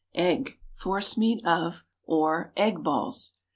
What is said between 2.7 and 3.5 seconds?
BALLS.